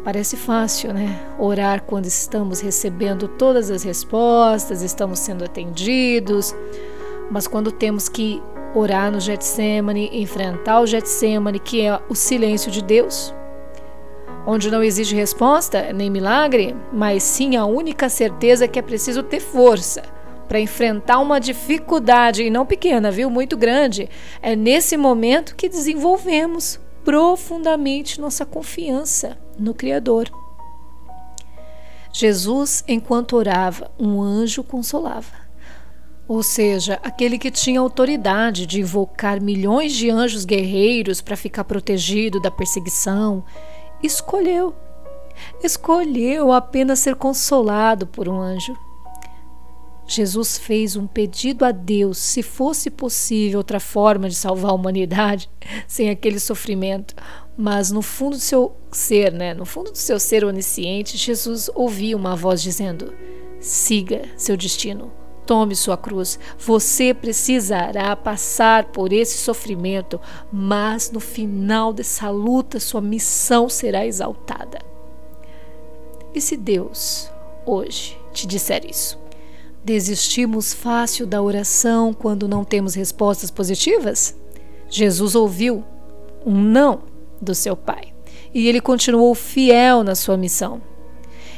Parece 0.03 0.35
fácil, 0.35 0.93
né? 0.93 1.19
Orar 1.37 1.83
quando 1.83 2.05
estamos 2.05 2.59
recebendo 2.59 3.27
todas 3.27 3.69
as 3.69 3.83
respostas, 3.83 4.81
estamos 4.81 5.19
sendo 5.19 5.45
atendidos, 5.45 6.55
mas 7.29 7.47
quando 7.47 7.71
temos 7.71 8.09
que 8.09 8.41
orar 8.73 9.11
no 9.11 9.19
Getsemane, 9.19 10.09
enfrentar 10.13 10.81
o 10.81 10.87
Getsemane, 10.87 11.59
que 11.59 11.81
é 11.81 11.99
o 12.09 12.15
silêncio 12.15 12.71
de 12.71 12.83
Deus, 12.83 13.33
onde 14.45 14.71
não 14.71 14.83
existe 14.83 15.15
resposta 15.15 15.93
nem 15.93 16.09
milagre, 16.09 16.75
mas 16.91 17.23
sim 17.23 17.55
a 17.55 17.65
única 17.65 18.09
certeza 18.09 18.67
que 18.67 18.79
é 18.79 18.81
preciso 18.81 19.23
ter 19.23 19.39
força 19.39 20.01
para 20.47 20.59
enfrentar 20.59 21.19
uma 21.19 21.39
dificuldade, 21.39 22.43
e 22.43 22.49
não 22.49 22.65
pequena, 22.65 23.09
viu? 23.09 23.29
Muito 23.29 23.55
grande. 23.55 24.09
É 24.41 24.53
nesse 24.53 24.97
momento 24.97 25.55
que 25.55 25.69
desenvolvemos 25.69 26.77
profundamente 27.05 28.19
nossa 28.19 28.45
confiança 28.45 29.37
no 29.57 29.73
Criador. 29.73 30.29
Jesus, 32.13 32.83
enquanto 32.85 33.37
orava, 33.37 33.89
um 33.97 34.21
anjo 34.21 34.61
consolava. 34.61 35.39
Ou 36.27 36.43
seja, 36.43 36.99
aquele 37.01 37.37
que 37.37 37.49
tinha 37.49 37.79
autoridade 37.79 38.65
de 38.65 38.81
invocar 38.81 39.41
milhões 39.41 39.93
de 39.93 40.09
anjos 40.09 40.43
guerreiros 40.43 41.21
para 41.21 41.37
ficar 41.37 41.63
protegido 41.63 42.41
da 42.41 42.51
perseguição 42.51 43.43
escolheu. 44.03 44.75
Escolheu 45.63 46.51
apenas 46.51 46.99
ser 46.99 47.15
consolado 47.15 48.05
por 48.07 48.27
um 48.27 48.39
anjo. 48.39 48.77
Jesus 50.07 50.57
fez 50.57 50.97
um 50.97 51.07
pedido 51.07 51.63
a 51.63 51.71
Deus 51.71 52.17
se 52.17 52.43
fosse 52.43 52.89
possível 52.89 53.59
outra 53.59 53.79
forma 53.79 54.27
de 54.27 54.35
salvar 54.35 54.71
a 54.71 54.75
humanidade 54.75 55.49
sem 55.87 56.09
aquele 56.09 56.39
sofrimento. 56.39 57.15
Mas 57.57 57.91
no 57.91 58.01
fundo 58.01 58.35
do 58.35 58.41
seu 58.41 58.75
ser, 58.91 59.31
né, 59.31 59.53
no 59.53 59.65
fundo 59.65 59.91
do 59.91 59.97
seu 59.97 60.19
ser 60.19 60.43
onisciente, 60.43 61.17
Jesus 61.17 61.69
ouvia 61.73 62.17
uma 62.17 62.35
voz 62.35 62.61
dizendo: 62.61 63.13
siga 63.59 64.23
seu 64.35 64.57
destino, 64.57 65.11
Tome 65.45 65.75
sua 65.75 65.97
cruz. 65.97 66.39
Você 66.57 67.13
precisará 67.13 68.15
passar 68.15 68.85
por 68.85 69.11
esse 69.11 69.37
sofrimento, 69.37 70.19
mas 70.51 71.11
no 71.11 71.19
final 71.19 71.91
dessa 71.91 72.29
luta, 72.29 72.79
sua 72.79 73.01
missão 73.01 73.67
será 73.67 74.05
exaltada. 74.05 74.79
E 76.33 76.39
se 76.39 76.55
Deus, 76.55 77.29
hoje, 77.65 78.17
te 78.31 78.47
disser 78.47 78.85
isso? 78.89 79.19
Desistimos 79.83 80.73
fácil 80.73 81.25
da 81.25 81.41
oração 81.41 82.13
quando 82.13 82.47
não 82.47 82.63
temos 82.63 82.93
respostas 82.93 83.49
positivas? 83.49 84.35
Jesus 84.89 85.35
ouviu 85.35 85.83
um 86.45 86.61
não 86.61 87.01
do 87.41 87.55
seu 87.55 87.75
Pai 87.75 88.13
e 88.53 88.67
ele 88.67 88.79
continuou 88.79 89.33
fiel 89.33 90.03
na 90.03 90.15
sua 90.15 90.37
missão. 90.37 90.81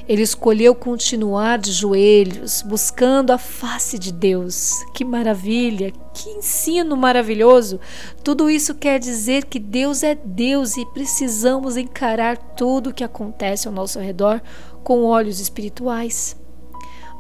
Ele 0.08 0.22
escolheu 0.22 0.76
continuar 0.76 1.58
de 1.58 1.72
joelhos, 1.72 2.62
buscando 2.62 3.32
a 3.32 3.38
face 3.38 3.98
de 3.98 4.12
Deus. 4.12 4.84
Que 4.94 5.06
maravilha, 5.06 5.94
que 6.14 6.30
ensino 6.30 6.98
maravilhoso! 6.98 7.80
Tudo 8.22 8.50
isso 8.50 8.76
quer 8.76 9.00
dizer 9.00 9.46
que 9.46 9.60
Deus 9.60 10.04
é 10.04 10.14
Deus 10.14 10.76
e 10.76 10.86
precisamos 10.88 11.78
encarar 11.78 12.36
tudo 12.38 12.90
o 12.90 12.94
que 12.94 13.04
acontece 13.04 13.66
ao 13.66 13.74
nosso 13.74 13.98
redor 13.98 14.42
com 14.84 15.06
olhos 15.06 15.40
espirituais. 15.40 16.36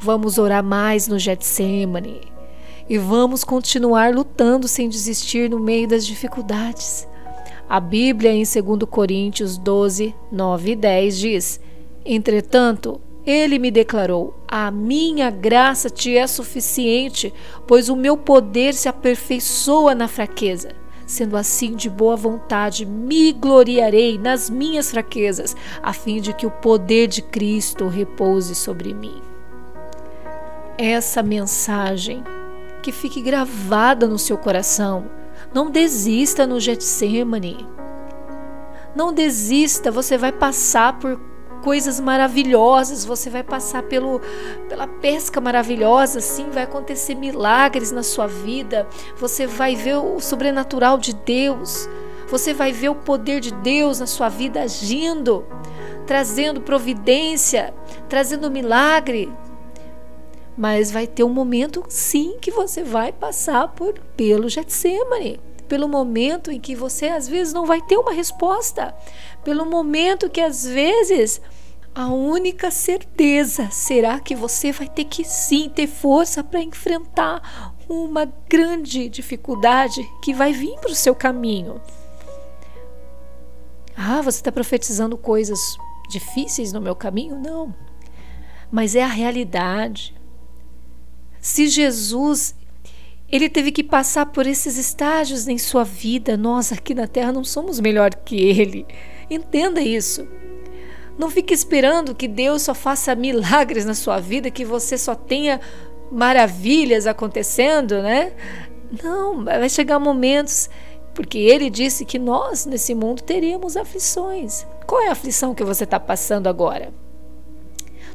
Vamos 0.01 0.37
orar 0.37 0.63
mais 0.63 1.07
no 1.07 1.17
Getsemane 1.17 2.19
e 2.89 2.97
vamos 2.97 3.45
continuar 3.45 4.13
lutando 4.13 4.67
sem 4.67 4.89
desistir 4.89 5.49
no 5.49 5.57
meio 5.57 5.87
das 5.87 6.05
dificuldades. 6.05 7.07
A 7.69 7.79
Bíblia, 7.79 8.33
em 8.33 8.43
2 8.43 8.83
Coríntios 8.89 9.57
12, 9.57 10.13
9 10.29 10.71
e 10.71 10.75
10, 10.75 11.17
diz: 11.17 11.61
Entretanto, 12.05 12.99
ele 13.25 13.57
me 13.57 13.71
declarou: 13.71 14.33
A 14.47 14.69
minha 14.69 15.29
graça 15.29 15.89
te 15.89 16.17
é 16.17 16.27
suficiente, 16.27 17.33
pois 17.65 17.89
o 17.89 17.95
meu 17.95 18.17
poder 18.17 18.73
se 18.73 18.89
aperfeiçoa 18.89 19.95
na 19.95 20.07
fraqueza. 20.07 20.69
Sendo 21.05 21.35
assim, 21.35 21.75
de 21.75 21.89
boa 21.89 22.15
vontade, 22.15 22.85
me 22.85 23.33
gloriarei 23.33 24.17
nas 24.17 24.49
minhas 24.49 24.89
fraquezas, 24.89 25.55
a 25.81 25.91
fim 25.91 26.21
de 26.21 26.33
que 26.33 26.45
o 26.45 26.51
poder 26.51 27.07
de 27.07 27.21
Cristo 27.21 27.87
repouse 27.87 28.55
sobre 28.55 28.93
mim. 28.93 29.21
Essa 30.77 31.21
mensagem 31.21 32.23
que 32.81 32.91
fique 32.91 33.21
gravada 33.21 34.07
no 34.07 34.19
seu 34.19 34.37
coração. 34.37 35.09
Não 35.53 35.69
desista 35.69 36.45
no 36.45 36.59
Getsemane. 36.59 37.65
Não 38.95 39.13
desista, 39.13 39.91
você 39.91 40.17
vai 40.17 40.31
passar 40.31 40.99
por 40.99 41.19
coisas 41.63 41.99
maravilhosas, 41.99 43.05
você 43.05 43.29
vai 43.29 43.41
passar 43.41 43.83
pelo, 43.83 44.19
pela 44.67 44.85
pesca 44.85 45.39
maravilhosa, 45.39 46.19
sim, 46.19 46.49
vai 46.49 46.63
acontecer 46.63 47.15
milagres 47.15 47.91
na 47.91 48.03
sua 48.03 48.27
vida, 48.27 48.85
você 49.17 49.47
vai 49.47 49.75
ver 49.75 49.95
o 49.95 50.19
sobrenatural 50.19 50.97
de 50.97 51.13
Deus, 51.13 51.89
você 52.29 52.53
vai 52.53 52.73
ver 52.73 52.89
o 52.89 52.95
poder 52.95 53.39
de 53.39 53.53
Deus 53.53 54.01
na 54.01 54.05
sua 54.05 54.27
vida 54.27 54.61
agindo, 54.61 55.45
trazendo 56.05 56.61
providência, 56.61 57.73
trazendo 58.09 58.51
milagre. 58.51 59.31
Mas 60.57 60.91
vai 60.91 61.07
ter 61.07 61.23
um 61.23 61.29
momento, 61.29 61.83
sim, 61.87 62.37
que 62.41 62.51
você 62.51 62.83
vai 62.83 63.11
passar 63.11 63.69
por 63.69 63.93
pelo 64.15 64.49
Getsemane 64.49 65.52
pelo 65.73 65.89
momento 65.89 66.51
em 66.51 66.59
que 66.59 66.75
você 66.75 67.07
às 67.07 67.27
vezes 67.27 67.51
não 67.51 67.65
vai 67.65 67.81
ter 67.81 67.97
uma 67.97 68.13
resposta, 68.13 68.95
pelo 69.43 69.65
momento 69.65 70.29
que 70.29 70.39
às 70.39 70.63
vezes 70.63 71.41
a 71.95 72.05
única 72.09 72.69
certeza 72.69 73.71
será 73.71 74.19
que 74.19 74.35
você 74.35 74.71
vai 74.71 74.87
ter 74.87 75.05
que 75.05 75.23
sim 75.23 75.67
ter 75.69 75.87
força 75.87 76.43
para 76.43 76.61
enfrentar 76.61 77.73
uma 77.89 78.31
grande 78.47 79.09
dificuldade 79.09 80.07
que 80.21 80.31
vai 80.31 80.53
vir 80.53 80.77
para 80.79 80.91
o 80.91 80.95
seu 80.95 81.15
caminho. 81.15 81.81
Ah, 83.97 84.21
você 84.21 84.41
está 84.41 84.51
profetizando 84.51 85.17
coisas 85.17 85.59
difíceis 86.07 86.71
no 86.71 86.79
meu 86.79 86.95
caminho? 86.95 87.35
Não. 87.39 87.73
Mas 88.71 88.93
é 88.95 89.01
a 89.01 89.07
realidade. 89.07 90.13
Se 91.41 91.67
Jesus 91.67 92.53
ele 93.31 93.49
teve 93.49 93.71
que 93.71 93.83
passar 93.83 94.27
por 94.27 94.45
esses 94.45 94.77
estágios 94.77 95.47
em 95.47 95.57
sua 95.57 95.83
vida. 95.83 96.37
Nós 96.37 96.71
aqui 96.71 96.93
na 96.93 97.07
Terra 97.07 97.31
não 97.31 97.43
somos 97.43 97.79
melhor 97.79 98.13
que 98.13 98.35
ele. 98.35 98.85
Entenda 99.29 99.81
isso. 99.81 100.27
Não 101.17 101.29
fique 101.29 101.53
esperando 101.53 102.15
que 102.15 102.27
Deus 102.27 102.63
só 102.63 102.73
faça 102.73 103.15
milagres 103.15 103.85
na 103.85 103.93
sua 103.93 104.19
vida, 104.19 104.49
que 104.49 104.65
você 104.65 104.97
só 104.97 105.15
tenha 105.15 105.59
maravilhas 106.11 107.07
acontecendo, 107.07 108.01
né? 108.01 108.33
Não, 109.03 109.43
vai 109.43 109.69
chegar 109.69 109.97
momentos, 109.99 110.69
porque 111.13 111.37
ele 111.37 111.69
disse 111.69 112.05
que 112.05 112.19
nós 112.19 112.65
nesse 112.65 112.93
mundo 112.93 113.23
teríamos 113.23 113.75
aflições. 113.75 114.65
Qual 114.85 115.01
é 115.01 115.07
a 115.07 115.13
aflição 115.13 115.55
que 115.55 115.63
você 115.63 115.83
está 115.83 115.99
passando 115.99 116.47
agora? 116.47 116.93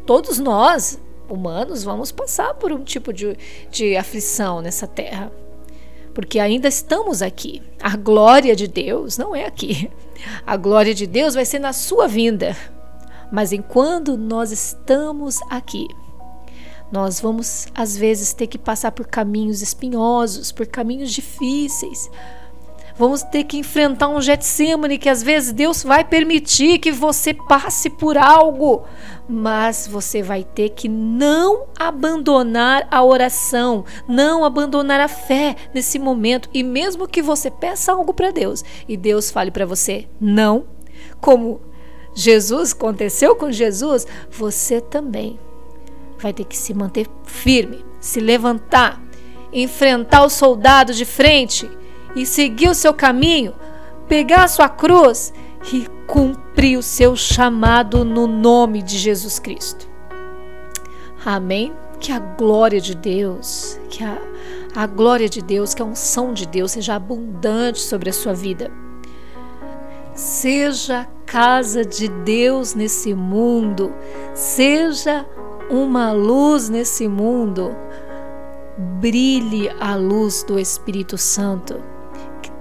Todos 0.06 0.38
nós 0.38 1.00
humanos 1.28 1.84
vamos 1.84 2.10
passar 2.10 2.54
por 2.54 2.72
um 2.72 2.82
tipo 2.82 3.12
de, 3.12 3.36
de 3.70 3.96
aflição 3.96 4.60
nessa 4.60 4.86
terra. 4.86 5.30
Porque 6.14 6.40
ainda 6.40 6.66
estamos 6.68 7.22
aqui. 7.22 7.62
A 7.80 7.96
glória 7.96 8.56
de 8.56 8.66
Deus 8.66 9.16
não 9.16 9.36
é 9.36 9.44
aqui. 9.44 9.90
A 10.44 10.56
glória 10.56 10.92
de 10.92 11.06
Deus 11.06 11.34
vai 11.34 11.44
ser 11.44 11.60
na 11.60 11.72
sua 11.72 12.08
vinda. 12.08 12.56
Mas 13.30 13.52
enquanto 13.52 14.16
nós 14.16 14.50
estamos 14.50 15.38
aqui, 15.50 15.86
nós 16.90 17.20
vamos 17.20 17.68
às 17.74 17.96
vezes 17.96 18.32
ter 18.32 18.46
que 18.46 18.58
passar 18.58 18.92
por 18.92 19.06
caminhos 19.06 19.60
espinhosos, 19.60 20.50
por 20.50 20.66
caminhos 20.66 21.12
difíceis, 21.12 22.10
Vamos 22.98 23.22
ter 23.22 23.44
que 23.44 23.56
enfrentar 23.56 24.08
um 24.08 24.20
Getsemane 24.20 24.98
que 24.98 25.08
às 25.08 25.22
vezes 25.22 25.52
Deus 25.52 25.84
vai 25.84 26.02
permitir 26.02 26.80
que 26.80 26.90
você 26.90 27.32
passe 27.32 27.88
por 27.88 28.18
algo, 28.18 28.82
mas 29.28 29.86
você 29.86 30.20
vai 30.20 30.42
ter 30.42 30.70
que 30.70 30.88
não 30.88 31.66
abandonar 31.78 32.88
a 32.90 33.04
oração, 33.04 33.84
não 34.08 34.44
abandonar 34.44 34.98
a 34.98 35.06
fé 35.06 35.54
nesse 35.72 35.96
momento. 35.96 36.50
E 36.52 36.64
mesmo 36.64 37.06
que 37.06 37.22
você 37.22 37.52
peça 37.52 37.92
algo 37.92 38.12
para 38.12 38.32
Deus 38.32 38.64
e 38.88 38.96
Deus 38.96 39.30
fale 39.30 39.52
para 39.52 39.64
você 39.64 40.08
não, 40.20 40.66
como 41.20 41.60
Jesus 42.16 42.72
aconteceu 42.72 43.36
com 43.36 43.52
Jesus, 43.52 44.08
você 44.28 44.80
também 44.80 45.38
vai 46.18 46.32
ter 46.32 46.44
que 46.44 46.56
se 46.56 46.74
manter 46.74 47.06
firme, 47.22 47.84
se 48.00 48.18
levantar, 48.18 49.00
enfrentar 49.52 50.24
o 50.24 50.28
soldado 50.28 50.92
de 50.92 51.04
frente 51.04 51.77
e 52.14 52.24
seguir 52.26 52.68
o 52.68 52.74
seu 52.74 52.92
caminho, 52.94 53.54
pegar 54.08 54.44
a 54.44 54.48
sua 54.48 54.68
cruz 54.68 55.32
e 55.72 55.86
cumprir 56.06 56.78
o 56.78 56.82
seu 56.82 57.14
chamado 57.14 58.04
no 58.04 58.26
nome 58.26 58.82
de 58.82 58.96
Jesus 58.96 59.38
Cristo. 59.38 59.86
Amém? 61.24 61.72
Que 62.00 62.12
a 62.12 62.18
glória 62.18 62.80
de 62.80 62.94
Deus, 62.94 63.78
que 63.90 64.02
a, 64.02 64.18
a 64.74 64.86
glória 64.86 65.28
de 65.28 65.42
Deus, 65.42 65.74
que 65.74 65.82
a 65.82 65.84
unção 65.84 66.32
de 66.32 66.46
Deus 66.46 66.72
seja 66.72 66.94
abundante 66.94 67.80
sobre 67.80 68.08
a 68.08 68.12
sua 68.12 68.32
vida. 68.32 68.70
Seja 70.14 71.06
casa 71.26 71.84
de 71.84 72.08
Deus 72.08 72.74
nesse 72.74 73.14
mundo, 73.14 73.92
seja 74.34 75.26
uma 75.70 76.12
luz 76.12 76.68
nesse 76.68 77.06
mundo. 77.06 77.76
Brilhe 79.00 79.68
a 79.80 79.94
luz 79.96 80.42
do 80.44 80.58
Espírito 80.58 81.18
Santo. 81.18 81.97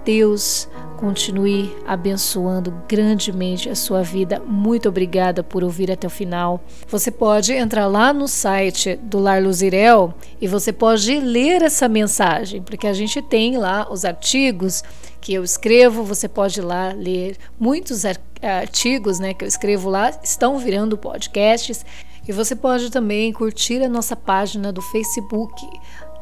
Deus 0.07 0.69
continue 0.95 1.75
abençoando 1.85 2.73
grandemente 2.87 3.69
a 3.69 3.75
sua 3.75 4.01
vida. 4.01 4.39
Muito 4.39 4.87
obrigada 4.87 5.43
por 5.43 5.65
ouvir 5.65 5.91
até 5.91 6.07
o 6.07 6.09
final. 6.09 6.63
Você 6.87 7.11
pode 7.11 7.51
entrar 7.51 7.87
lá 7.87 8.13
no 8.13 8.25
site 8.25 8.95
do 8.95 9.19
Lar 9.19 9.43
Luzirel 9.43 10.13
e 10.39 10.47
você 10.47 10.71
pode 10.71 11.19
ler 11.19 11.61
essa 11.61 11.89
mensagem, 11.89 12.61
porque 12.61 12.87
a 12.87 12.93
gente 12.93 13.21
tem 13.21 13.57
lá 13.57 13.85
os 13.91 14.05
artigos 14.05 14.81
que 15.19 15.33
eu 15.33 15.43
escrevo, 15.43 16.05
você 16.05 16.29
pode 16.29 16.61
ir 16.61 16.63
lá 16.63 16.93
ler 16.93 17.35
muitos 17.59 18.03
artigos, 18.41 19.19
né, 19.19 19.33
que 19.33 19.43
eu 19.43 19.47
escrevo 19.47 19.89
lá, 19.89 20.17
estão 20.23 20.57
virando 20.57 20.97
podcasts. 20.97 21.85
E 22.25 22.31
você 22.31 22.55
pode 22.55 22.89
também 22.91 23.33
curtir 23.33 23.83
a 23.83 23.89
nossa 23.89 24.15
página 24.15 24.71
do 24.71 24.81
Facebook 24.81 25.67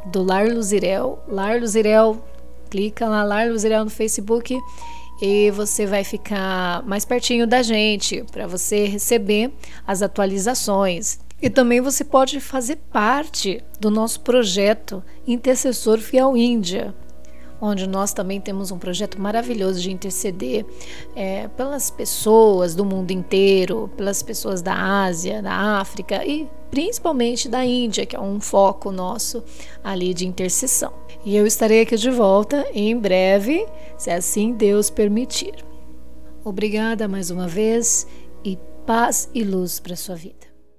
do 0.07 0.23
Lar 0.23 0.47
Luzirel, 0.47 1.19
Lar 1.27 1.59
Luzirel 1.59 2.19
clica 2.75 3.07
lá, 3.07 3.23
Lar 3.23 3.49
Luzerel 3.49 3.85
no 3.85 3.89
Facebook 3.89 4.59
e 5.21 5.49
você 5.51 5.85
vai 5.85 6.03
ficar 6.03 6.83
mais 6.83 7.05
pertinho 7.05 7.47
da 7.47 7.63
gente 7.63 8.25
para 8.33 8.45
você 8.45 8.85
receber 8.85 9.49
as 9.87 10.01
atualizações. 10.01 11.17
E 11.41 11.49
também 11.49 11.79
você 11.79 12.03
pode 12.03 12.41
fazer 12.41 12.75
parte 12.91 13.63
do 13.79 13.89
nosso 13.89 14.19
projeto 14.19 15.01
Intercessor 15.25 15.99
Fiel 15.99 16.35
Índia. 16.35 16.93
onde 17.61 17.87
nós 17.87 18.11
também 18.11 18.41
temos 18.41 18.69
um 18.71 18.77
projeto 18.77 19.19
maravilhoso 19.19 19.79
de 19.79 19.89
interceder 19.89 20.65
é, 21.15 21.47
pelas 21.47 21.89
pessoas 21.89 22.75
do 22.75 22.83
mundo 22.83 23.11
inteiro, 23.11 23.89
pelas 23.95 24.21
pessoas 24.21 24.61
da 24.61 24.75
Ásia, 25.05 25.41
da 25.41 25.79
África 25.79 26.25
e 26.25 26.49
principalmente 26.69 27.47
da 27.47 27.63
Índia, 27.65 28.05
que 28.05 28.17
é 28.17 28.19
um 28.19 28.41
foco 28.41 28.91
nosso 28.91 29.41
ali 29.81 30.13
de 30.13 30.27
intercessão. 30.27 31.04
E 31.25 31.35
eu 31.35 31.47
estarei 31.47 31.81
aqui 31.81 31.97
de 31.97 32.11
volta 32.11 32.67
em 32.71 32.95
breve, 32.95 33.65
se 33.97 34.11
assim 34.11 34.53
Deus 34.53 34.91
permitir. 34.91 35.55
Obrigada 36.43 37.07
mais 37.07 37.31
uma 37.31 37.47
vez 37.47 38.05
e 38.43 38.55
paz 38.85 39.27
e 39.33 39.43
luz 39.43 39.79
para 39.79 39.95
sua 39.95 40.15
vida. 40.15 40.54